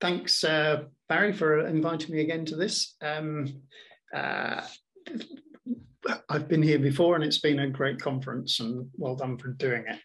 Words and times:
thanks, 0.00 0.44
uh, 0.44 0.84
Barry, 1.08 1.32
for 1.32 1.66
inviting 1.66 2.14
me 2.14 2.20
again 2.20 2.44
to 2.46 2.56
this. 2.56 2.96
Um, 3.02 3.62
uh, 4.14 4.62
I've 6.28 6.48
been 6.48 6.62
here 6.62 6.78
before 6.78 7.14
and 7.14 7.24
it's 7.24 7.40
been 7.40 7.60
a 7.60 7.70
great 7.70 8.00
conference 8.00 8.60
and 8.60 8.88
well 8.96 9.16
done 9.16 9.36
for 9.38 9.48
doing 9.48 9.84
it. 9.86 9.98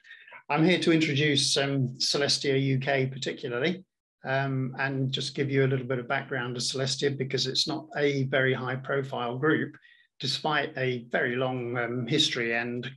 I'm 0.50 0.66
here 0.66 0.80
to 0.80 0.92
introduce 0.92 1.56
um, 1.58 1.96
Celestia 1.98 2.78
UK 2.78 3.12
particularly 3.12 3.84
um, 4.26 4.76
and 4.80 5.12
just 5.12 5.36
give 5.36 5.50
you 5.50 5.66
a 5.66 5.68
little 5.68 5.86
bit 5.86 6.00
of 6.00 6.08
background 6.08 6.58
of 6.58 6.64
Celestia 6.64 7.18
because 7.18 7.48
it's 7.48 7.68
not 7.68 7.88
a 7.98 8.24
very 8.24 8.54
high 8.54 8.76
profile 8.76 9.38
group 9.38 9.76
despite 10.20 10.74
a 10.78 11.06
very 11.12 11.36
long 11.36 11.78
um, 11.78 12.08
history 12.08 12.56
and 12.56 12.90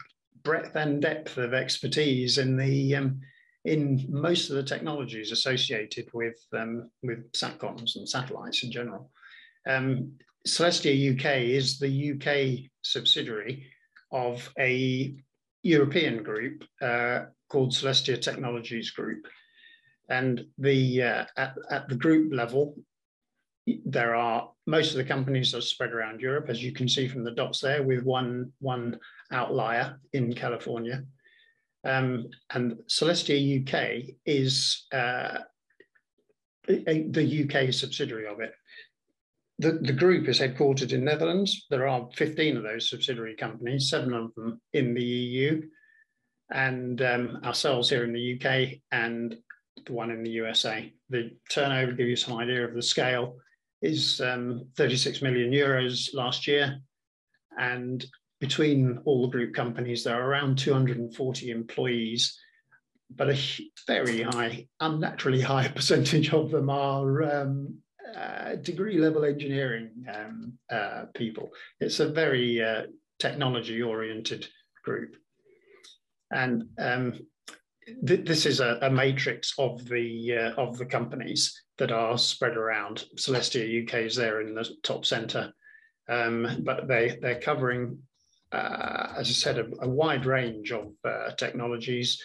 breadth 0.42 0.76
and 0.76 1.02
depth 1.02 1.38
of 1.38 1.54
expertise 1.54 2.38
in 2.38 2.56
the 2.56 2.96
um, 2.96 3.20
in 3.66 4.06
most 4.08 4.48
of 4.48 4.56
the 4.56 4.62
technologies 4.62 5.32
associated 5.32 6.08
with 6.14 6.38
um, 6.56 6.88
with 7.02 7.30
satcoms 7.32 7.96
and 7.96 8.08
satellites 8.08 8.62
in 8.62 8.70
general. 8.70 9.10
Um, 9.68 10.12
Celestia 10.46 10.94
UK 11.12 11.42
is 11.42 11.78
the 11.78 12.12
UK 12.12 12.70
subsidiary 12.82 13.66
of 14.12 14.48
a 14.58 15.16
European 15.64 16.22
group 16.22 16.62
uh, 16.80 17.24
called 17.48 17.72
Celestia 17.72 18.20
Technologies 18.22 18.90
Group, 18.90 19.26
and 20.08 20.46
the 20.58 21.02
uh, 21.02 21.24
at, 21.36 21.56
at 21.68 21.88
the 21.88 21.96
group 21.96 22.32
level, 22.32 22.76
there 23.84 24.14
are 24.14 24.48
most 24.68 24.92
of 24.92 24.98
the 24.98 25.04
companies 25.04 25.52
are 25.56 25.60
spread 25.60 25.92
around 25.92 26.20
Europe, 26.20 26.48
as 26.48 26.62
you 26.62 26.72
can 26.72 26.88
see 26.88 27.08
from 27.08 27.24
the 27.24 27.32
dots 27.32 27.60
there, 27.60 27.82
with 27.82 28.04
one 28.04 28.52
one 28.60 29.00
outlier 29.32 29.98
in 30.12 30.32
California. 30.32 31.02
Um, 31.86 32.26
and 32.52 32.78
Celestia 32.88 33.62
UK 33.62 34.16
is 34.26 34.86
uh, 34.92 35.38
the 36.66 37.44
UK 37.44 37.72
subsidiary 37.72 38.26
of 38.26 38.40
it. 38.40 38.52
The, 39.58 39.78
the 39.80 39.92
group 39.92 40.28
is 40.28 40.40
headquartered 40.40 40.92
in 40.92 41.04
Netherlands. 41.04 41.66
There 41.70 41.86
are 41.86 42.08
15 42.16 42.56
of 42.56 42.62
those 42.64 42.90
subsidiary 42.90 43.36
companies, 43.36 43.88
seven 43.88 44.12
of 44.12 44.34
them 44.34 44.60
in 44.72 44.94
the 44.94 45.02
EU, 45.02 45.62
and 46.50 47.00
um, 47.00 47.40
ourselves 47.44 47.88
here 47.88 48.04
in 48.04 48.12
the 48.12 48.34
UK 48.34 48.80
and 48.90 49.36
the 49.86 49.92
one 49.92 50.10
in 50.10 50.24
the 50.24 50.30
USA. 50.30 50.92
The 51.08 51.30
turnover, 51.50 51.92
to 51.92 51.96
give 51.96 52.08
you 52.08 52.16
some 52.16 52.36
idea 52.36 52.66
of 52.66 52.74
the 52.74 52.82
scale, 52.82 53.36
is 53.80 54.20
um, 54.20 54.66
36 54.76 55.22
million 55.22 55.52
euros 55.52 56.12
last 56.12 56.46
year. 56.46 56.80
And 57.58 58.04
between 58.40 58.98
all 59.04 59.22
the 59.22 59.28
group 59.28 59.54
companies, 59.54 60.04
there 60.04 60.20
are 60.20 60.28
around 60.28 60.58
240 60.58 61.50
employees, 61.50 62.38
but 63.14 63.30
a 63.30 63.38
very 63.86 64.22
high, 64.22 64.66
unnaturally 64.80 65.40
high 65.40 65.68
percentage 65.74 66.32
of 66.32 66.50
them 66.50 66.70
are 66.70 67.22
um, 67.22 67.78
uh, 68.14 68.56
degree 68.56 68.98
level 68.98 69.24
engineering 69.24 69.90
um, 70.14 70.52
uh, 70.70 71.04
people. 71.14 71.50
It's 71.80 72.00
a 72.00 72.08
very 72.08 72.62
uh, 72.62 72.82
technology 73.18 73.82
oriented 73.82 74.46
group. 74.84 75.16
And 76.30 76.64
um, 76.78 77.14
th 78.06 78.24
this 78.26 78.46
is 78.46 78.60
a, 78.60 78.78
a, 78.82 78.90
matrix 78.90 79.54
of 79.58 79.84
the 79.88 80.36
uh, 80.42 80.60
of 80.62 80.76
the 80.76 80.86
companies 80.86 81.62
that 81.78 81.92
are 81.92 82.18
spread 82.18 82.56
around. 82.56 83.04
Celestia 83.16 83.64
UK 83.82 84.06
is 84.06 84.16
there 84.16 84.40
in 84.40 84.54
the 84.54 84.68
top 84.82 85.04
centre, 85.04 85.52
um, 86.08 86.62
but 86.64 86.88
they 86.88 87.16
they're 87.20 87.40
covering 87.40 87.98
uh, 88.52 89.14
as 89.16 89.28
I 89.28 89.32
said, 89.32 89.58
a, 89.58 89.66
a 89.82 89.88
wide 89.88 90.26
range 90.26 90.72
of 90.72 90.92
uh, 91.04 91.32
technologies 91.32 92.20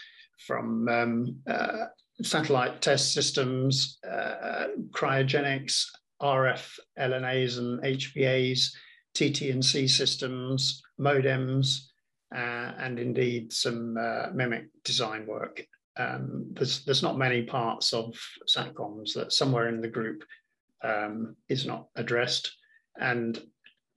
from 0.45 0.87
um, 0.87 1.35
uh, 1.47 1.85
satellite 2.21 2.81
test 2.81 3.13
systems, 3.13 3.99
uh, 4.09 4.67
cryogenics, 4.91 5.85
RF 6.21 6.79
LNAs 6.99 7.57
and 7.57 7.81
HPAs, 7.81 8.69
TT&C 9.15 9.87
systems, 9.87 10.81
modems, 10.99 11.87
uh, 12.33 12.71
and 12.77 12.99
indeed 12.99 13.51
some 13.51 13.97
uh, 13.97 14.29
MMIC 14.29 14.67
design 14.83 15.25
work. 15.25 15.65
Um, 15.97 16.47
there's, 16.53 16.85
there's 16.85 17.03
not 17.03 17.17
many 17.17 17.43
parts 17.43 17.93
of 17.93 18.15
SATCOMs 18.47 19.13
that 19.15 19.33
somewhere 19.33 19.67
in 19.67 19.81
the 19.81 19.89
group 19.89 20.23
um, 20.83 21.35
is 21.49 21.65
not 21.65 21.87
addressed. 21.95 22.55
And 22.99 23.39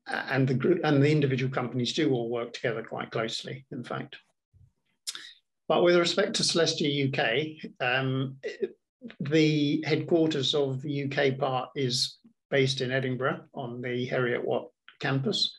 and 0.07 0.47
the 0.47 0.55
group 0.55 0.81
and 0.85 1.03
the 1.03 1.11
individual 1.11 1.53
companies 1.53 1.93
do 1.93 2.13
all 2.13 2.31
work 2.31 2.53
together 2.53 2.83
quite 2.83 3.11
closely, 3.11 3.65
in 3.73 3.85
fact. 3.85 4.17
But 5.67 5.83
with 5.83 5.97
respect 5.97 6.35
to 6.37 6.43
Celestia 6.43 7.09
UK, 7.09 7.71
um, 7.81 8.37
the 9.21 9.83
headquarters 9.87 10.55
of 10.55 10.83
the 10.83 11.05
UK 11.05 11.39
part 11.39 11.71
is 11.75 12.19
based 12.51 12.81
in 12.81 12.93
Edinburgh 12.93 13.45
on 13.55 13.81
the 13.81 14.07
Heriot 14.07 14.45
Watt 14.45 14.69
campus. 15.01 15.55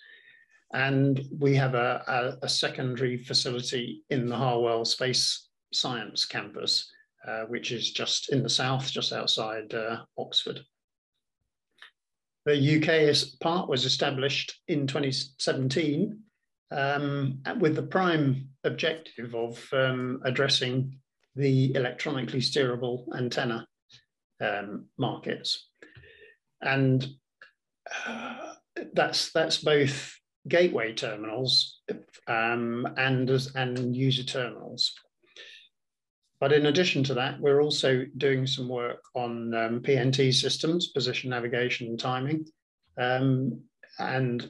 And 0.73 1.21
we 1.39 1.55
have 1.55 1.73
a, 1.73 2.37
a, 2.41 2.45
a 2.45 2.49
secondary 2.49 3.17
facility 3.17 4.03
in 4.09 4.27
the 4.27 4.35
Harwell 4.35 4.85
Space 4.85 5.49
Science 5.73 6.25
campus, 6.25 6.89
uh, 7.27 7.43
which 7.43 7.71
is 7.71 7.91
just 7.91 8.31
in 8.31 8.43
the 8.43 8.49
south, 8.49 8.91
just 8.91 9.11
outside 9.11 9.73
uh, 9.73 10.03
Oxford. 10.17 10.61
The 12.45 12.77
UK 12.77 13.39
part 13.39 13.67
was 13.67 13.85
established 13.85 14.61
in 14.67 14.85
2017 14.85 16.19
um, 16.71 17.41
with 17.59 17.75
the 17.75 17.83
prime 17.83 18.49
objective 18.63 19.33
of 19.33 19.67
um, 19.73 20.21
addressing 20.23 20.99
the 21.35 21.73
electronically 21.75 22.39
steerable 22.39 23.05
antenna 23.15 23.67
um, 24.41 24.85
markets. 24.97 25.69
And 26.61 27.07
uh, 28.05 28.53
that's, 28.93 29.31
that's 29.31 29.57
both 29.57 30.15
gateway 30.47 30.93
terminals 30.93 31.81
um, 32.27 32.87
and, 32.97 33.29
and 33.55 33.95
user 33.95 34.23
terminals. 34.23 34.93
But 36.39 36.51
in 36.51 36.65
addition 36.65 37.03
to 37.05 37.13
that, 37.15 37.39
we're 37.39 37.61
also 37.61 38.05
doing 38.17 38.45
some 38.45 38.67
work 38.67 39.01
on 39.15 39.53
um, 39.53 39.79
PNT 39.81 40.33
systems, 40.33 40.89
position, 40.89 41.29
navigation, 41.29 41.87
and 41.87 41.99
timing. 41.99 42.45
Um, 42.97 43.61
and 43.99 44.47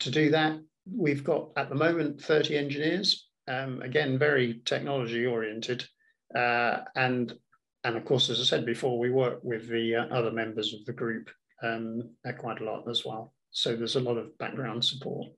to 0.00 0.10
do 0.10 0.30
that, 0.30 0.58
we've 0.90 1.22
got 1.22 1.50
at 1.56 1.68
the 1.68 1.74
moment 1.74 2.20
30 2.20 2.56
engineers, 2.56 3.28
um, 3.46 3.80
again, 3.82 4.18
very 4.18 4.60
technology 4.64 5.24
oriented. 5.24 5.84
Uh, 6.34 6.78
and, 6.96 7.32
and 7.84 7.96
of 7.96 8.04
course, 8.04 8.28
as 8.28 8.40
I 8.40 8.44
said 8.44 8.66
before, 8.66 8.98
we 8.98 9.10
work 9.10 9.38
with 9.42 9.68
the 9.68 9.96
uh, 9.96 10.06
other 10.06 10.32
members 10.32 10.74
of 10.74 10.84
the 10.84 10.92
group 10.92 11.30
um, 11.62 12.10
quite 12.38 12.60
a 12.60 12.64
lot 12.64 12.88
as 12.88 13.04
well. 13.04 13.32
So 13.50 13.76
there's 13.76 13.96
a 13.96 14.00
lot 14.00 14.18
of 14.18 14.36
background 14.38 14.84
support 14.84 15.28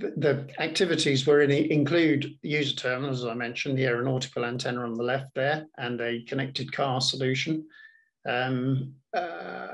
the 0.00 0.48
activities 0.58 1.26
were 1.26 1.42
in, 1.42 1.50
include 1.50 2.36
user 2.42 2.74
terminals, 2.74 3.22
as 3.22 3.26
I 3.26 3.34
mentioned, 3.34 3.78
the 3.78 3.86
aeronautical 3.86 4.44
antenna 4.44 4.82
on 4.82 4.94
the 4.94 5.02
left 5.02 5.34
there, 5.34 5.66
and 5.78 6.00
a 6.00 6.22
connected 6.24 6.72
car 6.72 7.00
solution 7.00 7.66
um, 8.28 8.94
uh, 9.14 9.68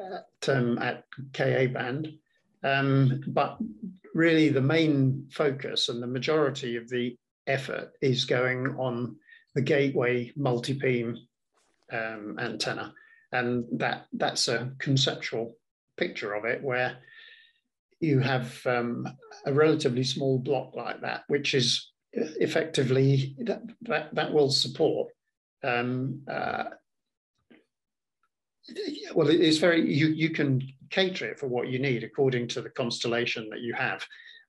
at, 0.00 0.48
um, 0.48 0.78
at, 0.78 1.04
Ka 1.32 1.66
band. 1.66 2.14
Um, 2.62 3.22
but 3.28 3.58
really, 4.14 4.48
the 4.48 4.60
main 4.60 5.28
focus 5.30 5.88
and 5.88 6.02
the 6.02 6.06
majority 6.06 6.76
of 6.76 6.88
the 6.88 7.16
effort 7.46 7.92
is 8.00 8.24
going 8.24 8.74
on 8.78 9.16
the 9.54 9.62
gateway 9.62 10.32
multi-beam 10.36 11.18
um, 11.92 12.38
antenna, 12.40 12.92
and 13.32 13.66
that 13.72 14.06
that's 14.14 14.48
a 14.48 14.72
conceptual 14.78 15.56
picture 15.96 16.34
of 16.34 16.44
it 16.44 16.62
where 16.62 16.96
you 18.04 18.20
have 18.20 18.60
um, 18.66 19.06
a 19.46 19.52
relatively 19.52 20.04
small 20.04 20.38
block 20.38 20.74
like 20.74 21.00
that, 21.00 21.24
which 21.28 21.54
is 21.54 21.90
effectively 22.12 23.34
that 23.40 23.62
that, 23.82 24.14
that 24.14 24.32
will 24.32 24.50
support. 24.50 25.08
Um, 25.62 26.22
uh, 26.30 26.64
well, 29.14 29.28
it's 29.28 29.58
very 29.58 29.92
you 29.92 30.08
you 30.08 30.30
can 30.30 30.62
cater 30.90 31.26
it 31.26 31.38
for 31.38 31.48
what 31.48 31.68
you 31.68 31.78
need 31.78 32.04
according 32.04 32.48
to 32.48 32.62
the 32.62 32.70
constellation 32.70 33.48
that 33.50 33.60
you 33.60 33.74
have. 33.74 34.04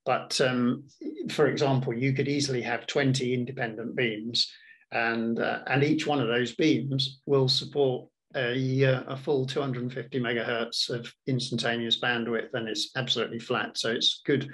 But 0.06 0.40
um, 0.40 0.84
for 1.30 1.48
example, 1.48 1.94
you 1.94 2.14
could 2.14 2.28
easily 2.28 2.62
have 2.62 2.86
20 2.86 3.34
independent 3.34 3.96
beams, 3.96 4.52
and 4.92 5.40
uh, 5.40 5.60
and 5.68 5.84
each 5.84 6.06
one 6.06 6.22
of 6.22 6.28
those 6.28 6.56
beams 6.56 7.22
will 7.26 7.48
support 7.48 8.08
a, 8.36 8.84
a 9.08 9.18
full 9.18 9.46
250 9.46 10.20
megahertz 10.20 10.90
of 10.90 11.12
instantaneous 11.28 12.00
bandwidth 12.00 12.54
and 12.54 12.68
it's 12.68 12.92
absolutely 12.96 13.40
flat. 13.40 13.78
So 13.78 13.92
it's 13.92 14.22
good 14.26 14.50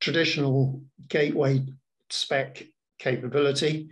traditional 0.00 0.82
gateway 1.08 1.64
spec 2.10 2.64
capability, 2.98 3.90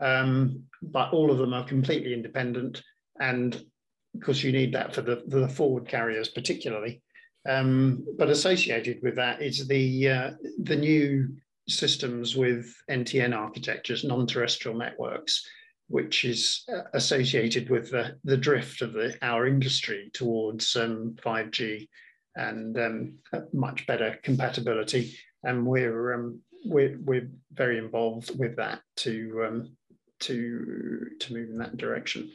um, 0.00 0.64
but 0.82 1.12
all 1.12 1.30
of 1.30 1.38
them 1.38 1.54
are 1.54 1.64
completely 1.64 2.12
independent. 2.12 2.82
And 3.20 3.54
of 3.54 4.20
course, 4.22 4.42
you 4.42 4.52
need 4.52 4.74
that 4.74 4.94
for 4.94 5.02
the, 5.02 5.22
the 5.26 5.48
forward 5.48 5.86
carriers 5.86 6.28
particularly. 6.28 7.02
Um, 7.48 8.04
but 8.18 8.28
associated 8.28 8.98
with 9.02 9.16
that 9.16 9.40
is 9.40 9.66
the, 9.66 10.08
uh, 10.08 10.30
the 10.62 10.76
new 10.76 11.28
systems 11.68 12.36
with 12.36 12.74
NTN 12.90 13.34
architectures, 13.36 14.04
non-terrestrial 14.04 14.76
networks, 14.76 15.46
which 15.90 16.24
is 16.24 16.62
uh, 16.72 16.82
associated 16.94 17.68
with 17.68 17.90
the, 17.90 18.16
the 18.22 18.36
drift 18.36 18.80
of 18.80 18.92
the, 18.92 19.18
our 19.22 19.46
industry 19.46 20.08
towards 20.14 20.76
um, 20.76 21.16
5G 21.20 21.88
and 22.36 22.78
um, 22.78 23.18
much 23.52 23.88
better 23.88 24.16
compatibility. 24.22 25.16
And 25.42 25.66
we're, 25.66 26.14
um, 26.14 26.40
we're, 26.64 26.96
we're 27.02 27.28
very 27.52 27.76
involved 27.76 28.38
with 28.38 28.54
that 28.56 28.80
to, 28.98 29.44
um, 29.46 29.76
to, 30.20 31.06
to 31.18 31.34
move 31.34 31.50
in 31.50 31.58
that 31.58 31.76
direction. 31.76 32.30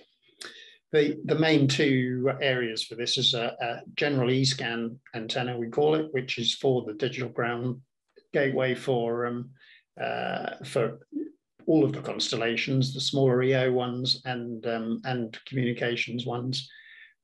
The, 0.92 1.18
the 1.24 1.40
main 1.40 1.70
two 1.70 2.30
areas 2.42 2.84
for 2.84 2.96
this 2.96 3.18
is 3.18 3.34
a, 3.34 3.56
a 3.62 3.82
general 3.96 4.32
E-scan 4.32 5.00
antenna, 5.14 5.58
we 5.58 5.70
call 5.70 5.96
it, 5.96 6.10
which 6.12 6.38
is 6.38 6.54
for 6.56 6.84
the 6.84 6.94
digital 6.94 7.30
ground 7.30 7.80
gateway 8.34 8.76
for 8.76 9.28
um, 9.28 9.52
uh, 10.02 10.58
for 10.66 11.00
all 11.68 11.84
of 11.84 11.94
the 11.94 12.02
constellations, 12.02 12.94
the 12.94 13.02
smaller 13.02 13.42
EO 13.44 13.72
ones 13.72 14.22
and, 14.26 14.66
um, 14.68 15.02
and 15.06 15.38
communications 15.46 16.26
ones. 16.26 16.70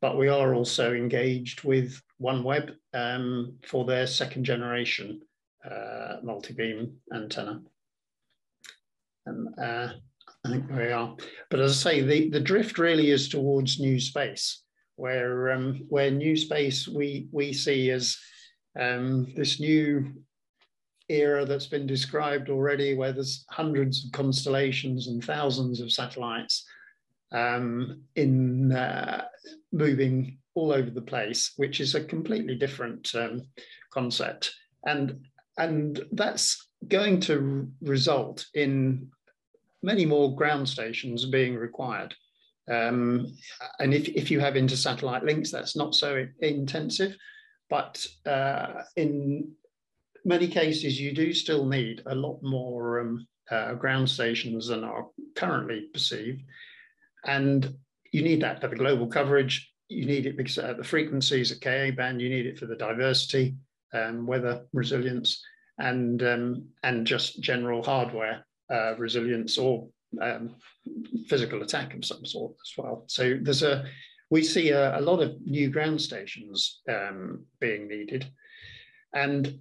But 0.01 0.17
we 0.17 0.29
are 0.29 0.55
also 0.55 0.93
engaged 0.93 1.63
with 1.63 2.01
OneWeb 2.21 2.73
um, 2.93 3.53
for 3.63 3.85
their 3.85 4.07
second 4.07 4.43
generation 4.45 5.21
uh, 5.69 6.17
multi-beam 6.23 6.93
antenna. 7.13 7.61
And 9.25 9.47
uh, 9.59 9.93
I 10.43 10.49
think 10.49 10.69
we 10.71 10.91
are. 10.91 11.15
But 11.49 11.59
as 11.59 11.85
I 11.85 11.91
say, 11.91 12.01
the, 12.01 12.29
the 12.29 12.39
drift 12.39 12.77
really 12.77 13.11
is 13.11 13.29
towards 13.29 13.79
new 13.79 13.99
space, 13.99 14.63
where 14.95 15.51
um, 15.51 15.85
where 15.89 16.09
new 16.09 16.35
space 16.35 16.87
we 16.87 17.27
we 17.31 17.53
see 17.53 17.91
as 17.91 18.17
um, 18.79 19.27
this 19.35 19.59
new 19.59 20.13
era 21.11 21.45
that's 21.45 21.67
been 21.67 21.85
described 21.85 22.49
already, 22.49 22.95
where 22.95 23.13
there's 23.13 23.45
hundreds 23.49 24.05
of 24.05 24.11
constellations 24.11 25.07
and 25.07 25.23
thousands 25.23 25.81
of 25.81 25.91
satellites 25.91 26.65
um, 27.31 28.01
in 28.15 28.71
uh, 28.71 29.25
moving 29.71 30.37
all 30.55 30.71
over 30.71 30.89
the 30.89 31.01
place, 31.01 31.53
which 31.57 31.79
is 31.79 31.95
a 31.95 32.03
completely 32.03 32.55
different 32.55 33.13
um, 33.15 33.41
concept, 33.91 34.53
and 34.85 35.19
and 35.57 36.03
that's 36.13 36.69
going 36.87 37.19
to 37.19 37.69
result 37.81 38.45
in 38.53 39.07
many 39.83 40.05
more 40.05 40.35
ground 40.35 40.67
stations 40.67 41.25
being 41.25 41.55
required. 41.55 42.13
Um, 42.69 43.27
and 43.79 43.93
if, 43.93 44.07
if 44.09 44.31
you 44.31 44.39
have 44.39 44.55
inter-satellite 44.55 45.23
links, 45.23 45.51
that's 45.51 45.75
not 45.75 45.93
so 45.95 46.25
intensive. 46.39 47.15
But 47.69 48.05
uh, 48.25 48.83
in 48.95 49.51
many 50.25 50.47
cases, 50.47 50.99
you 50.99 51.13
do 51.13 51.33
still 51.33 51.65
need 51.65 52.01
a 52.05 52.15
lot 52.15 52.39
more 52.41 53.01
um, 53.01 53.27
uh, 53.49 53.73
ground 53.73 54.09
stations 54.09 54.67
than 54.67 54.83
are 54.83 55.07
currently 55.35 55.87
perceived. 55.93 56.41
And 57.25 57.75
you 58.11 58.21
need 58.21 58.41
that 58.41 58.61
for 58.61 58.67
the 58.67 58.75
global 58.75 59.07
coverage. 59.07 59.71
You 59.87 60.05
need 60.05 60.25
it 60.25 60.37
because 60.37 60.57
at 60.57 60.77
the 60.77 60.83
frequencies 60.83 61.51
at 61.51 61.61
Ka 61.61 61.91
band, 61.95 62.21
you 62.21 62.29
need 62.29 62.45
it 62.45 62.57
for 62.57 62.65
the 62.65 62.75
diversity, 62.75 63.55
um, 63.93 64.25
weather 64.25 64.65
resilience, 64.73 65.43
and 65.77 66.23
um, 66.23 66.67
and 66.83 67.05
just 67.05 67.41
general 67.41 67.83
hardware 67.83 68.45
uh, 68.71 68.95
resilience 68.97 69.57
or 69.57 69.89
um, 70.21 70.55
physical 71.27 71.61
attack 71.61 71.93
of 71.93 72.05
some 72.05 72.25
sort 72.25 72.53
as 72.53 72.73
well. 72.77 73.03
So 73.07 73.37
there's 73.41 73.63
a 73.63 73.85
we 74.29 74.43
see 74.43 74.69
a, 74.69 74.97
a 74.97 75.01
lot 75.01 75.21
of 75.21 75.41
new 75.41 75.69
ground 75.69 76.01
stations 76.01 76.81
um, 76.89 77.45
being 77.59 77.87
needed, 77.89 78.25
and 79.13 79.59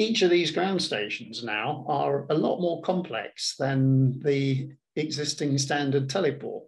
each 0.00 0.22
of 0.22 0.30
these 0.30 0.50
ground 0.50 0.80
stations 0.80 1.44
now 1.44 1.84
are 1.86 2.24
a 2.30 2.34
lot 2.34 2.58
more 2.58 2.80
complex 2.80 3.54
than 3.58 4.18
the 4.20 4.70
existing 4.96 5.58
standard 5.58 6.08
teleport. 6.08 6.64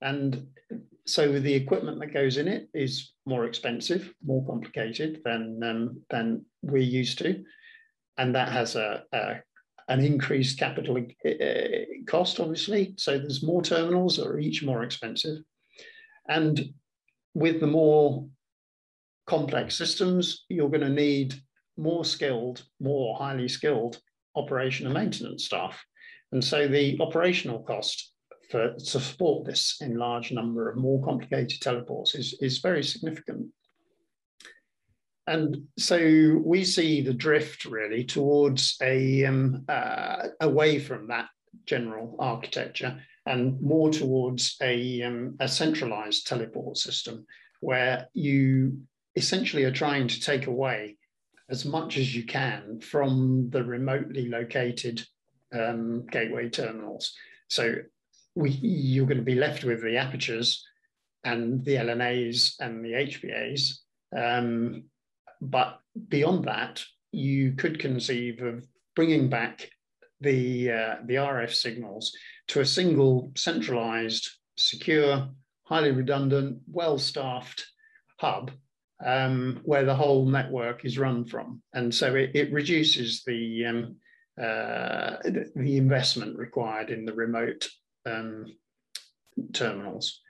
And 0.00 0.46
so 1.06 1.38
the 1.38 1.52
equipment 1.52 2.00
that 2.00 2.14
goes 2.14 2.38
in 2.38 2.48
it 2.48 2.70
is 2.72 3.12
more 3.26 3.44
expensive, 3.44 4.14
more 4.24 4.46
complicated 4.46 5.20
than, 5.22 5.60
um, 5.62 6.00
than 6.08 6.46
we're 6.62 6.78
used 6.78 7.18
to. 7.18 7.44
And 8.16 8.34
that 8.34 8.48
has 8.48 8.74
a, 8.74 9.04
a 9.12 9.34
an 9.88 10.00
increased 10.00 10.58
capital 10.58 10.96
uh, 10.96 11.30
cost, 12.06 12.40
obviously. 12.40 12.94
So 12.96 13.18
there's 13.18 13.42
more 13.42 13.62
terminals 13.62 14.16
that 14.16 14.28
are 14.28 14.38
each 14.38 14.62
more 14.62 14.82
expensive. 14.82 15.38
And 16.26 16.72
with 17.34 17.60
the 17.60 17.66
more 17.66 18.26
complex 19.26 19.76
systems, 19.76 20.44
you're 20.48 20.70
going 20.70 20.80
to 20.82 20.88
need 20.88 21.34
more 21.76 22.04
skilled, 22.04 22.64
more 22.80 23.16
highly 23.16 23.48
skilled 23.48 24.00
operation 24.36 24.86
and 24.86 24.94
maintenance 24.94 25.44
staff. 25.44 25.82
And 26.32 26.42
so 26.42 26.68
the 26.68 26.98
operational 27.00 27.62
cost 27.62 28.12
for 28.50 28.74
to 28.74 29.00
support 29.00 29.46
this 29.46 29.76
enlarged 29.80 30.32
number 30.32 30.70
of 30.70 30.76
more 30.76 31.02
complicated 31.04 31.60
teleports 31.60 32.14
is, 32.14 32.36
is 32.40 32.58
very 32.58 32.82
significant. 32.82 33.48
And 35.26 35.56
so 35.78 36.40
we 36.44 36.64
see 36.64 37.00
the 37.00 37.14
drift 37.14 37.64
really 37.64 38.04
towards 38.04 38.76
a 38.82 39.24
um, 39.24 39.64
uh, 39.68 40.28
away 40.40 40.78
from 40.78 41.08
that 41.08 41.28
general 41.64 42.16
architecture 42.18 43.00
and 43.26 43.60
more 43.60 43.90
towards 43.90 44.56
a, 44.60 45.02
um, 45.02 45.36
a 45.38 45.46
centralized 45.46 46.26
teleport 46.26 46.76
system 46.76 47.24
where 47.60 48.08
you 48.14 48.80
essentially 49.14 49.64
are 49.64 49.72
trying 49.72 50.08
to 50.08 50.20
take 50.20 50.48
away 50.48 50.96
as 51.52 51.66
much 51.66 51.98
as 51.98 52.16
you 52.16 52.24
can 52.24 52.80
from 52.80 53.50
the 53.50 53.62
remotely 53.62 54.26
located 54.26 55.04
um, 55.52 56.06
gateway 56.10 56.48
terminals. 56.48 57.14
So 57.48 57.74
we, 58.34 58.50
you're 58.50 59.06
going 59.06 59.18
to 59.18 59.22
be 59.22 59.34
left 59.34 59.62
with 59.62 59.82
the 59.82 59.98
apertures 59.98 60.66
and 61.24 61.62
the 61.62 61.74
LNAs 61.74 62.54
and 62.58 62.82
the 62.82 62.92
HPAs. 62.92 63.74
Um, 64.16 64.84
but 65.42 65.78
beyond 66.08 66.46
that, 66.46 66.82
you 67.12 67.52
could 67.52 67.78
conceive 67.78 68.40
of 68.40 68.66
bringing 68.96 69.28
back 69.28 69.68
the, 70.22 70.70
uh, 70.70 70.94
the 71.04 71.16
RF 71.16 71.52
signals 71.52 72.16
to 72.48 72.60
a 72.60 72.66
single 72.66 73.30
centralized, 73.36 74.26
secure, 74.56 75.28
highly 75.64 75.90
redundant, 75.90 76.60
well-staffed 76.66 77.66
hub 78.18 78.52
um, 79.04 79.60
where 79.64 79.84
the 79.84 79.94
whole 79.94 80.26
network 80.26 80.84
is 80.84 80.98
run 80.98 81.24
from. 81.24 81.62
And 81.72 81.94
so 81.94 82.14
it, 82.14 82.30
it 82.34 82.52
reduces 82.52 83.22
the, 83.24 83.66
um, 83.66 83.96
uh, 84.40 85.16
the 85.56 85.76
investment 85.76 86.38
required 86.38 86.90
in 86.90 87.04
the 87.04 87.14
remote 87.14 87.68
um, 88.06 88.46
terminals. 89.52 90.20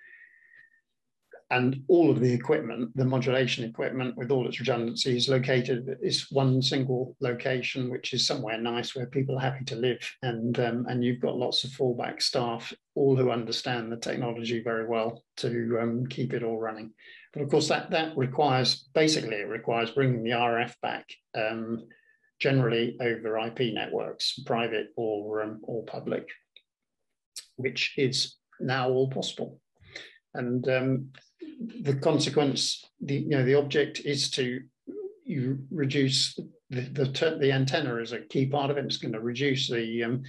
And 1.51 1.83
all 1.89 2.11
of 2.11 2.21
the 2.21 2.33
equipment, 2.33 2.97
the 2.97 3.05
modulation 3.05 3.65
equipment 3.65 4.17
with 4.17 4.31
all 4.31 4.49
its 4.49 4.59
redundancy 4.59 5.15
is 5.19 5.29
located 5.29 5.87
at 5.87 6.01
this 6.01 6.31
one 6.31 6.63
single 6.63 7.15
location, 7.21 7.91
which 7.91 8.15
is 8.15 8.27
somewhere 8.27 8.59
nice 8.59 8.97
where 8.97 9.05
people 9.05 9.37
are 9.37 9.43
happy 9.43 9.67
to 9.67 9.77
live. 9.77 9.99
And, 10.23 10.59
um, 10.61 10.87
and 10.89 11.05
you've 11.05 11.21
got 11.21 11.37
lots 11.37 11.65
of 11.65 11.71
fallback 11.71 12.23
staff, 12.23 12.73
all 12.95 13.17
who 13.17 13.31
understand 13.31 13.93
the 13.93 13.99
technology 13.99 14.63
very 14.63 14.87
well 14.87 15.23
to 15.39 15.79
um, 15.79 16.07
keep 16.07 16.33
it 16.33 16.43
all 16.43 16.59
running. 16.59 16.95
But 17.33 17.43
of 17.43 17.51
course, 17.51 17.69
that, 17.69 17.91
that 17.91 18.17
requires, 18.17 18.89
basically, 18.95 19.37
it 19.37 19.49
requires 19.49 19.91
bringing 19.91 20.23
the 20.23 20.31
RF 20.31 20.75
back, 20.83 21.09
um, 21.35 21.87
generally 22.41 22.97
over 23.01 23.39
IP 23.39 23.73
networks, 23.73 24.39
private 24.41 24.89
or, 24.97 25.43
um, 25.43 25.61
or 25.63 25.85
public, 25.85 26.29
which 27.57 27.95
is 27.97 28.37
now 28.61 28.91
all 28.91 29.09
possible. 29.09 29.61
And 30.35 30.67
um, 30.69 31.09
the 31.83 31.95
consequence, 31.95 32.85
the, 33.01 33.17
you 33.17 33.31
know, 33.31 33.45
the 33.45 33.55
object 33.55 34.01
is 34.01 34.31
to 34.33 34.61
you 35.25 35.59
reduce 35.71 36.39
the, 36.71 36.81
the, 36.81 37.37
the 37.39 37.53
antenna 37.53 37.97
is 37.97 38.13
a 38.13 38.21
key 38.21 38.47
part 38.47 38.71
of 38.71 38.77
it. 38.77 38.85
It's 38.85 38.97
going 38.97 39.13
to 39.13 39.21
reduce 39.21 39.69
the, 39.69 40.05
um, 40.05 40.23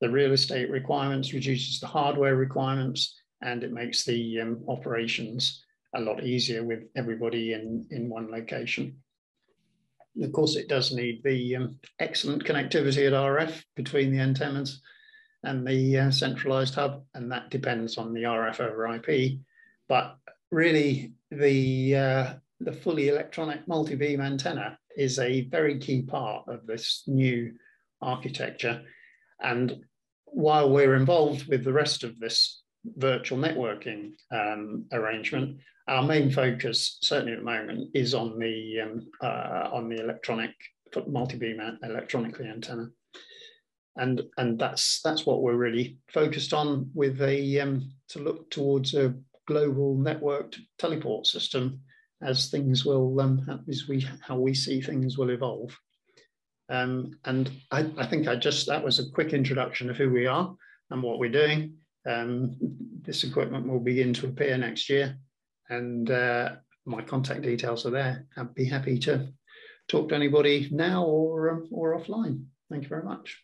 the 0.00 0.10
real 0.10 0.32
estate 0.32 0.70
requirements, 0.70 1.32
reduces 1.32 1.80
the 1.80 1.86
hardware 1.86 2.36
requirements, 2.36 3.20
and 3.42 3.64
it 3.64 3.72
makes 3.72 4.04
the 4.04 4.40
um, 4.40 4.64
operations 4.68 5.64
a 5.94 6.00
lot 6.00 6.24
easier 6.24 6.64
with 6.64 6.84
everybody 6.96 7.52
in, 7.52 7.86
in 7.90 8.08
one 8.08 8.30
location. 8.30 8.96
Of 10.22 10.32
course, 10.32 10.56
it 10.56 10.68
does 10.68 10.92
need 10.92 11.22
the 11.22 11.56
um, 11.56 11.78
excellent 12.00 12.44
connectivity 12.44 13.06
at 13.06 13.12
RF 13.12 13.62
between 13.74 14.12
the 14.12 14.20
antennas 14.20 14.80
and 15.42 15.66
the 15.66 15.98
uh, 15.98 16.10
centralized 16.10 16.74
hub, 16.74 17.04
and 17.14 17.30
that 17.30 17.50
depends 17.50 17.98
on 17.98 18.12
the 18.12 18.22
RF 18.22 18.60
over 18.60 18.94
IP. 18.94 19.38
But 19.88 20.16
really, 20.50 21.12
the, 21.30 21.96
uh, 21.96 22.34
the 22.60 22.72
fully 22.72 23.08
electronic 23.08 23.68
multi-beam 23.68 24.20
antenna 24.20 24.78
is 24.96 25.18
a 25.18 25.42
very 25.42 25.78
key 25.78 26.02
part 26.02 26.48
of 26.48 26.66
this 26.66 27.02
new 27.06 27.52
architecture. 28.00 28.82
And 29.40 29.84
while 30.24 30.70
we're 30.70 30.96
involved 30.96 31.46
with 31.48 31.64
the 31.64 31.72
rest 31.72 32.04
of 32.04 32.18
this 32.18 32.62
virtual 32.96 33.38
networking 33.38 34.12
um, 34.30 34.84
arrangement, 34.92 35.58
our 35.88 36.02
main 36.02 36.30
focus, 36.30 36.98
certainly 37.02 37.32
at 37.32 37.38
the 37.38 37.44
moment, 37.44 37.90
is 37.94 38.14
on 38.14 38.38
the 38.38 38.80
um, 38.80 39.06
uh, 39.22 39.68
on 39.72 39.88
the 39.88 40.02
electronic 40.02 40.52
multi-beam 41.06 41.60
electronically 41.82 42.48
antenna. 42.48 42.88
and 43.96 44.22
and 44.38 44.58
that's 44.58 45.00
that's 45.02 45.26
what 45.26 45.42
we're 45.42 45.56
really 45.56 45.98
focused 46.12 46.52
on 46.52 46.90
with 46.94 47.20
a 47.22 47.60
um, 47.60 47.90
to 48.08 48.18
look 48.18 48.50
towards 48.50 48.94
a 48.94 49.14
global 49.46 49.96
networked 49.96 50.56
teleport 50.78 51.26
system 51.26 51.80
as 52.22 52.50
things 52.50 52.84
will 52.84 53.20
um, 53.20 53.64
as 53.68 53.88
we 53.88 54.06
how 54.20 54.36
we 54.36 54.54
see 54.54 54.80
things 54.80 55.18
will 55.18 55.30
evolve. 55.30 55.76
Um, 56.68 57.18
and 57.24 57.50
I, 57.70 57.88
I, 57.96 58.06
think 58.06 58.26
I 58.26 58.34
just 58.34 58.66
that 58.66 58.82
was 58.82 58.98
a 58.98 59.08
quick 59.10 59.32
introduction 59.32 59.88
of 59.88 59.96
who 59.96 60.10
we 60.10 60.26
are 60.26 60.52
and 60.90 61.02
what 61.02 61.20
we're 61.20 61.30
doing. 61.30 61.74
Um, 62.06 62.56
this 63.02 63.24
equipment 63.24 63.66
will 63.66 63.80
begin 63.80 64.14
to 64.14 64.26
appear 64.26 64.56
next 64.56 64.88
year, 64.88 65.18
and 65.68 66.10
uh, 66.10 66.56
my 66.84 67.02
contact 67.02 67.42
details 67.42 67.84
are 67.84 67.90
there. 67.90 68.26
I'd 68.36 68.54
be 68.54 68.64
happy 68.64 68.98
to 69.00 69.28
talk 69.88 70.08
to 70.08 70.14
anybody 70.14 70.68
now 70.70 71.04
or 71.04 71.50
um, 71.50 71.68
or 71.70 71.98
offline. 71.98 72.44
Thank 72.70 72.84
you 72.84 72.88
very 72.88 73.04
much. 73.04 73.42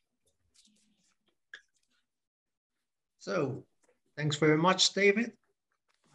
So, 3.19 3.65
thanks 4.17 4.37
very 4.37 4.59
much, 4.59 4.93
David. 4.95 5.33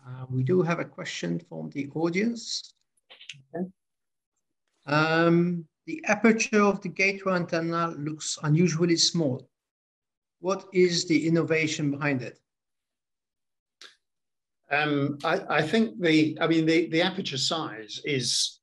Uh, 0.05 0.25
we 0.29 0.43
do 0.43 0.61
have 0.61 0.79
a 0.79 0.85
question 0.85 1.41
from 1.49 1.69
the 1.71 1.89
audience. 1.95 2.73
Okay. 3.55 3.69
Um, 4.85 5.65
the 5.85 6.03
aperture 6.05 6.63
of 6.63 6.81
the 6.81 6.89
gateway 6.89 7.33
antenna 7.33 7.93
looks 7.97 8.37
unusually 8.43 8.97
small. 8.97 9.49
What 10.39 10.65
is 10.73 11.07
the 11.07 11.27
innovation 11.27 11.91
behind 11.91 12.21
it? 12.21 12.37
Um, 14.71 15.17
I, 15.23 15.41
I, 15.49 15.61
think 15.61 15.99
the, 15.99 16.37
I 16.41 16.47
mean, 16.47 16.65
the, 16.65 16.87
the 16.89 17.01
aperture 17.01 17.37
size 17.37 18.01
is, 18.03 18.59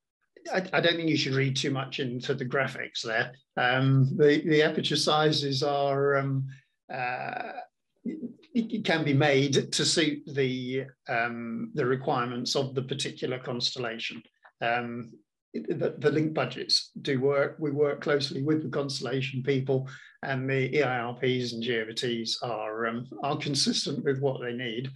I, 0.52 0.62
I, 0.74 0.80
don't 0.80 0.96
think 0.96 1.08
you 1.08 1.16
should 1.16 1.34
read 1.34 1.56
too 1.56 1.70
much 1.70 1.98
into 1.98 2.34
the 2.34 2.44
graphics 2.44 3.00
there. 3.02 3.32
Um, 3.56 4.14
the, 4.16 4.42
the 4.46 4.62
aperture 4.62 4.96
sizes 4.96 5.62
are, 5.62 6.16
um, 6.18 6.46
uh, 6.92 7.52
it 8.04 8.84
can 8.84 9.02
be 9.02 9.14
made 9.14 9.72
to 9.72 9.84
suit 9.84 10.22
the 10.26 10.84
um, 11.08 11.72
the 11.74 11.84
requirements 11.84 12.54
of 12.54 12.74
the 12.74 12.82
particular 12.82 13.38
constellation. 13.38 14.22
The, 15.54 15.94
the, 15.98 16.10
link 16.10 16.34
budgets 16.34 16.90
do 17.02 17.20
work. 17.20 17.56
We 17.60 17.70
work 17.70 18.00
closely 18.00 18.42
with 18.42 18.62
the 18.62 18.68
constellation 18.68 19.42
people, 19.42 19.88
and 20.22 20.50
the 20.50 20.70
EIRPs 20.70 21.52
and 21.52 21.62
GOVTs 21.62 22.42
are 22.42 22.86
um, 22.86 23.06
are 23.22 23.36
consistent 23.36 24.04
with 24.04 24.20
what 24.20 24.40
they 24.40 24.52
need, 24.52 24.90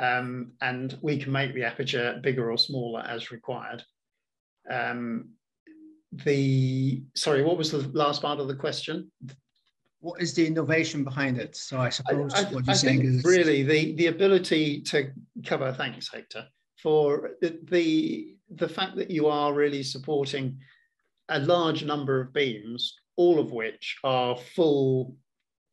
um, 0.00 0.52
and 0.60 0.98
we 1.00 1.16
can 1.16 1.30
make 1.30 1.54
the 1.54 1.64
aperture 1.64 2.18
bigger 2.22 2.50
or 2.50 2.58
smaller 2.58 3.02
as 3.02 3.30
required. 3.30 3.84
Um, 4.68 5.30
the 6.24 7.02
sorry, 7.14 7.44
what 7.44 7.56
was 7.56 7.70
the 7.70 7.88
last 7.92 8.22
part 8.22 8.40
of 8.40 8.48
the 8.48 8.56
question? 8.56 9.12
what 10.04 10.20
is 10.20 10.34
the 10.34 10.46
innovation 10.46 11.02
behind 11.02 11.38
it? 11.38 11.56
So 11.56 11.78
I 11.80 11.88
suppose 11.88 12.34
I, 12.34 12.40
I, 12.40 12.42
what 12.44 12.66
you're 12.66 12.72
I 12.72 12.74
saying 12.74 13.04
is 13.04 13.24
really 13.24 13.62
the 13.62 13.94
the 13.94 14.06
ability 14.08 14.82
to 14.82 15.10
cover. 15.46 15.72
Thanks, 15.72 16.12
Hector, 16.12 16.46
for 16.82 17.30
the, 17.40 17.58
the 17.64 18.36
the 18.56 18.68
fact 18.68 18.96
that 18.96 19.10
you 19.10 19.26
are 19.26 19.52
really 19.52 19.82
supporting 19.82 20.58
a 21.28 21.38
large 21.40 21.84
number 21.84 22.20
of 22.20 22.32
beams, 22.32 22.94
all 23.16 23.38
of 23.38 23.52
which 23.52 23.98
are 24.04 24.36
full 24.36 25.16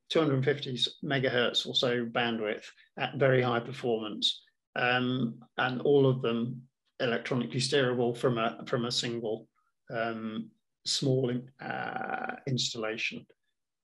250 0.10 0.78
megahertz 1.04 1.66
or 1.66 1.74
so 1.76 2.06
bandwidth 2.06 2.66
at 3.00 3.16
very 3.16 3.42
high 3.42 3.60
performance, 3.60 4.42
um, 4.76 5.40
and 5.58 5.82
all 5.82 6.08
of 6.08 6.22
them 6.22 6.62
electronically 7.00 7.60
steerable 7.60 8.16
from 8.16 8.38
a 8.38 8.64
from 8.68 8.86
a 8.86 8.92
single 8.92 9.48
um, 9.90 10.50
small 10.86 11.32
uh, 11.62 12.36
installation. 12.48 13.26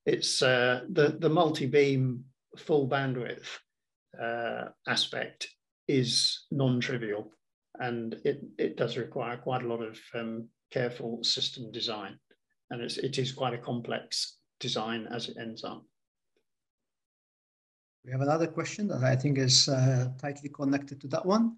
It's 0.06 0.42
uh, 0.42 0.82
the 0.90 1.16
the 1.18 1.28
multi-beam 1.28 2.24
full 2.56 2.88
bandwidth 2.88 3.46
uh, 4.20 4.68
aspect 4.86 5.48
is 5.86 6.46
non-trivial, 6.50 7.30
and 7.78 8.16
it 8.24 8.42
it 8.58 8.76
does 8.76 8.96
require 8.96 9.36
quite 9.36 9.62
a 9.62 9.68
lot 9.68 9.82
of 9.82 9.98
um, 10.14 10.48
careful 10.70 11.22
system 11.22 11.70
design, 11.72 12.18
and 12.70 12.80
it's 12.80 12.98
it 12.98 13.18
is 13.18 13.32
quite 13.32 13.54
a 13.54 13.58
complex 13.58 14.38
design 14.60 15.06
as 15.10 15.28
it 15.28 15.36
ends 15.38 15.64
up. 15.64 15.84
We 18.04 18.12
have 18.12 18.20
another 18.20 18.46
question 18.46 18.88
that 18.88 19.04
I 19.04 19.16
think 19.16 19.38
is 19.38 19.68
uh, 19.68 20.10
tightly 20.20 20.48
connected 20.48 21.00
to 21.02 21.08
that 21.08 21.26
one. 21.26 21.56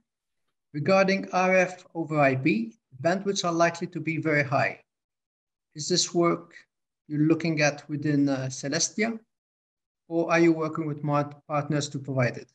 Regarding 0.72 1.26
RF 1.26 1.84
over 1.94 2.28
IP, 2.28 2.72
bandwidths 3.02 3.44
are 3.44 3.52
likely 3.52 3.86
to 3.88 4.00
be 4.00 4.18
very 4.18 4.42
high. 4.42 4.80
Is 5.74 5.88
this 5.88 6.14
work 6.14 6.54
you're 7.08 7.26
looking 7.26 7.60
at 7.60 7.88
within 7.88 8.28
uh, 8.28 8.46
Celestia, 8.50 9.18
or 10.08 10.30
are 10.30 10.40
you 10.40 10.52
working 10.52 10.86
with 10.86 11.02
partners 11.48 11.88
to 11.88 11.98
provide 11.98 12.36
it? 12.36 12.52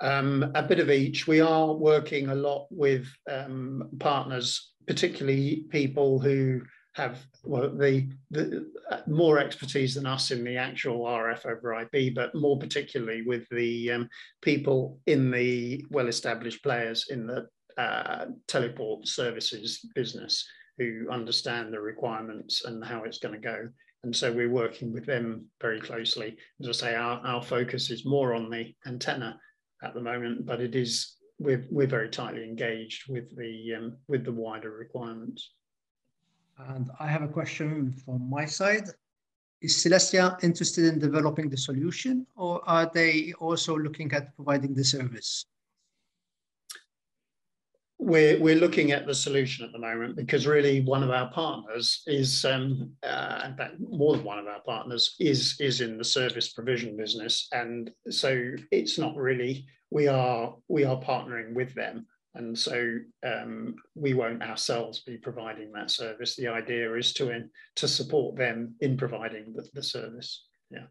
Um, 0.00 0.50
a 0.54 0.62
bit 0.62 0.80
of 0.80 0.90
each. 0.90 1.26
We 1.26 1.40
are 1.40 1.72
working 1.72 2.28
a 2.28 2.34
lot 2.34 2.66
with 2.70 3.06
um, 3.30 3.88
partners, 4.00 4.72
particularly 4.86 5.64
people 5.70 6.18
who 6.18 6.62
have 6.94 7.18
well, 7.42 7.70
the, 7.70 8.08
the 8.30 8.70
more 9.06 9.38
expertise 9.38 9.94
than 9.94 10.06
us 10.06 10.30
in 10.30 10.44
the 10.44 10.56
actual 10.56 11.04
RF 11.04 11.46
over 11.46 11.80
IP, 11.80 12.14
but 12.14 12.34
more 12.34 12.58
particularly 12.58 13.22
with 13.22 13.48
the 13.50 13.90
um, 13.90 14.08
people 14.42 14.98
in 15.06 15.30
the 15.30 15.84
well-established 15.90 16.62
players 16.62 17.06
in 17.10 17.26
the 17.26 17.46
uh, 17.80 18.26
teleport 18.46 19.06
services 19.08 19.84
business 19.94 20.46
who 20.78 21.06
understand 21.10 21.72
the 21.72 21.80
requirements 21.80 22.64
and 22.64 22.84
how 22.84 23.02
it's 23.04 23.18
going 23.18 23.34
to 23.34 23.40
go. 23.40 23.68
And 24.04 24.14
so 24.14 24.30
we're 24.30 24.50
working 24.50 24.92
with 24.92 25.06
them 25.06 25.46
very 25.60 25.80
closely. 25.80 26.36
As 26.60 26.68
I 26.68 26.72
say, 26.72 26.94
our, 26.94 27.18
our 27.26 27.42
focus 27.42 27.90
is 27.90 28.04
more 28.04 28.34
on 28.34 28.50
the 28.50 28.72
antenna 28.86 29.38
at 29.84 29.94
the 29.94 30.00
moment, 30.00 30.46
but 30.46 30.60
it 30.60 30.74
is 30.74 31.16
we're, 31.38 31.64
we're 31.70 31.86
very 31.86 32.08
tightly 32.08 32.44
engaged 32.44 33.04
with 33.08 33.36
the 33.36 33.74
um, 33.74 33.96
with 34.08 34.24
the 34.24 34.32
wider 34.32 34.70
requirements. 34.70 35.50
And 36.58 36.90
I 37.00 37.06
have 37.08 37.22
a 37.22 37.28
question 37.28 37.92
from 38.04 38.30
my 38.30 38.44
side. 38.44 38.88
Is 39.60 39.76
Celestia 39.76 40.42
interested 40.42 40.84
in 40.84 40.98
developing 40.98 41.48
the 41.48 41.56
solution 41.56 42.26
or 42.36 42.60
are 42.68 42.90
they 42.92 43.32
also 43.40 43.76
looking 43.76 44.12
at 44.12 44.34
providing 44.36 44.74
the 44.74 44.84
service? 44.84 45.46
We're 48.04 48.38
we're 48.38 48.56
looking 48.56 48.92
at 48.92 49.06
the 49.06 49.14
solution 49.14 49.64
at 49.64 49.72
the 49.72 49.78
moment 49.78 50.14
because 50.14 50.46
really 50.46 50.82
one 50.82 51.02
of 51.02 51.10
our 51.10 51.30
partners 51.30 52.02
is 52.06 52.44
um, 52.44 52.90
uh, 53.02 53.42
in 53.46 53.56
fact 53.56 53.76
more 53.80 54.14
than 54.14 54.24
one 54.24 54.38
of 54.38 54.46
our 54.46 54.60
partners 54.60 55.16
is 55.18 55.56
is 55.58 55.80
in 55.80 55.96
the 55.96 56.04
service 56.04 56.52
provision 56.52 56.96
business. 56.96 57.48
And 57.52 57.90
so 58.10 58.52
it's 58.70 58.98
not 58.98 59.16
really 59.16 59.66
we 59.90 60.06
are 60.06 60.54
we 60.68 60.84
are 60.84 61.00
partnering 61.00 61.54
with 61.54 61.74
them. 61.74 62.06
And 62.34 62.58
so 62.58 62.98
um, 63.24 63.76
we 63.94 64.12
won't 64.12 64.42
ourselves 64.42 65.00
be 65.00 65.16
providing 65.16 65.72
that 65.72 65.90
service. 65.90 66.34
The 66.34 66.48
idea 66.48 66.92
is 66.96 67.12
to 67.14 67.30
in, 67.30 67.48
to 67.76 67.86
support 67.86 68.36
them 68.36 68.74
in 68.80 68.96
providing 68.96 69.54
the, 69.54 69.66
the 69.72 69.82
service. 69.82 70.44
Yeah 70.70 70.86